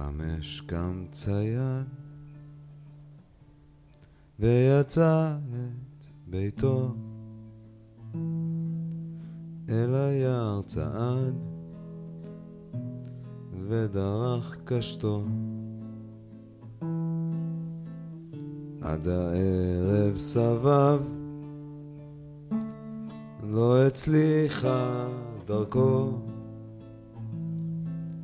[0.00, 1.86] בחמש קם צייד
[4.38, 6.94] ויצא את ביתו
[9.68, 11.34] אל היער צעד
[13.68, 15.24] ודרך קשתו.
[18.82, 21.00] עד הערב סבב
[23.42, 25.08] לא הצליחה
[25.46, 26.18] דרכו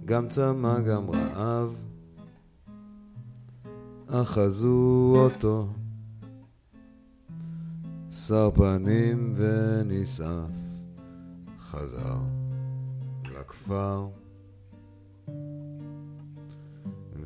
[0.06, 1.74] גם צמא גם רעב.
[4.08, 5.68] אחזו אותו.
[8.10, 10.50] שר פנים ונשאף
[11.60, 12.18] חזר
[13.24, 14.06] לכפר.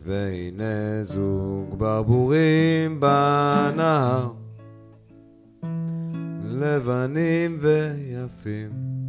[0.04, 4.32] והנה זוג ברבורים בנהר.
[6.44, 8.99] לבנים ויפים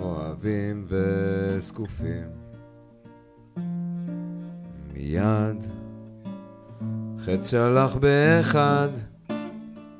[0.00, 2.28] אוהבים וזקופים
[4.92, 5.64] מיד
[7.18, 8.88] חץ שלח באחד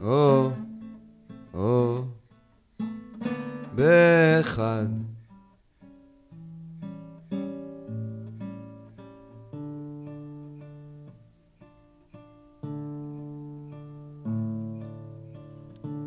[0.02, 0.50] או,
[1.54, 2.02] או,
[3.74, 4.86] באחד.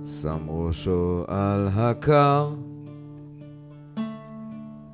[0.04, 2.50] שם ראשו על הקר,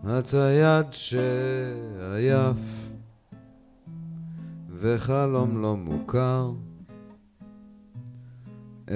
[0.09, 2.58] הצייד שעייף,
[4.69, 6.52] וחלום לא מוכר.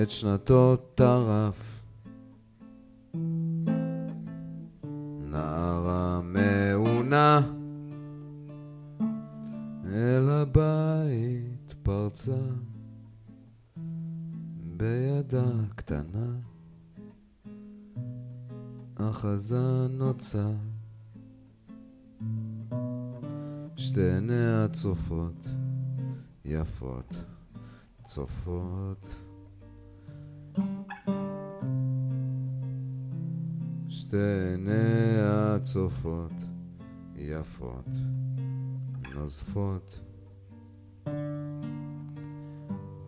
[0.02, 1.84] את שנתו טרף.
[5.32, 7.42] נערה מעונה
[9.86, 12.42] אל הבית פרצה
[14.78, 16.36] בידה קטנה
[18.96, 20.48] אחזה נוצה
[23.92, 25.48] שתי עיניה צופות
[26.46, 27.16] יפות.
[28.06, 29.16] צופות.
[33.90, 34.18] שתי
[34.52, 36.32] עיניה צופות,
[37.16, 37.88] יפות,
[39.16, 40.00] נוזפות.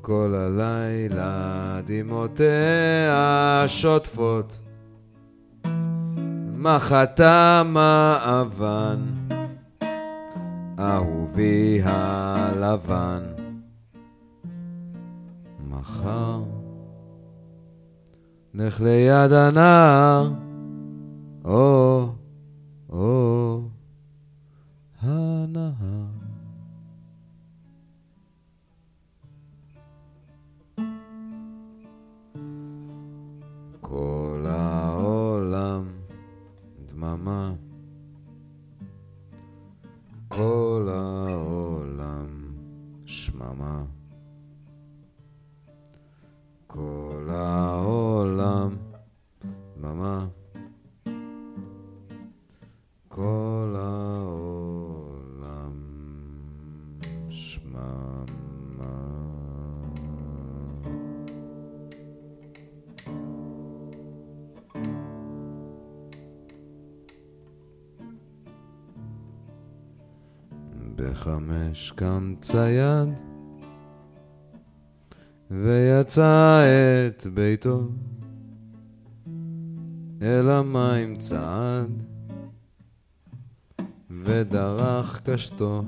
[0.02, 4.60] כל הלילה דמעותיה שוטפות,
[6.58, 9.23] מחתה מעוון,
[10.80, 13.24] אהובי הלבן.
[15.70, 16.44] מחר,
[18.54, 20.34] לך ליד הנער,
[21.46, 22.10] או,
[22.90, 23.62] או,
[25.02, 25.74] הנהר.
[33.82, 35.84] כל העולם
[36.86, 37.54] דממה,
[40.36, 42.26] כל העולם
[43.06, 43.93] שממה.
[71.13, 73.09] בחמש קם צייד
[75.51, 76.63] ויצא
[77.07, 77.90] את ביתו
[80.22, 82.03] אל המים צעד
[84.09, 85.84] ודרך קשתו.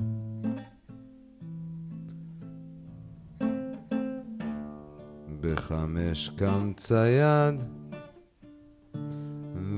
[5.40, 7.62] בחמש קם צייד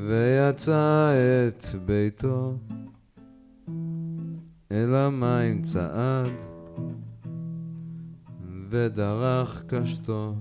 [0.08, 1.12] ויצא
[1.48, 2.56] את ביתו
[4.78, 6.32] אל המים צעד
[8.70, 10.34] ודרך קשתו.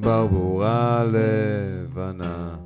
[0.00, 2.56] ברבורה לבנה.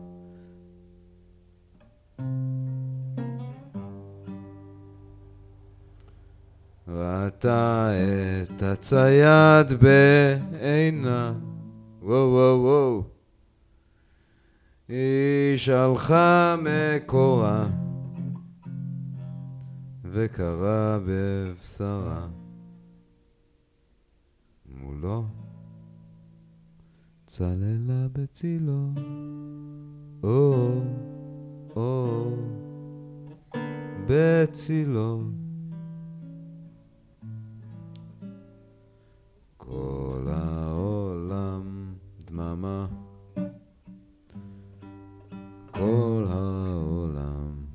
[6.88, 7.90] ראתה
[8.42, 11.32] את הצייד בעינה,
[12.02, 13.02] וואו וואו וואו.
[14.88, 17.66] היא שלחה מקורה,
[20.04, 22.28] וקרא בבשרה.
[24.66, 25.24] מולו
[27.26, 28.88] צללה בצילו,
[30.22, 30.80] או,
[31.76, 32.30] או,
[34.06, 35.22] בצילו.
[39.56, 41.94] כל העולם
[42.26, 42.86] דממה,
[45.70, 47.66] כל העולם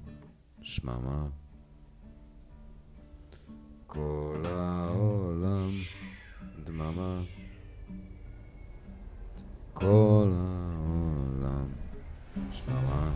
[0.61, 1.27] שממה.
[3.97, 5.69] כל העולם
[6.63, 7.21] דממה.
[9.73, 11.65] כל העולם
[12.51, 13.11] שממה.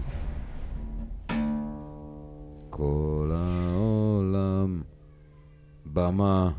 [2.69, 4.81] כל העולם
[5.85, 6.51] במה.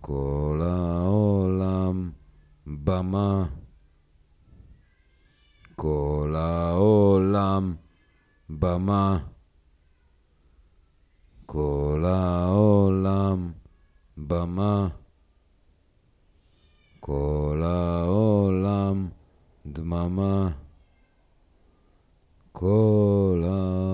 [0.00, 2.10] כל העולם
[2.66, 3.46] במה.
[5.76, 7.74] כל העולם
[8.50, 9.18] במה.
[11.52, 13.52] כל העולם
[14.16, 14.88] במה.
[17.00, 19.08] כל העולם
[19.66, 20.48] דממה.
[22.52, 23.89] כל העולם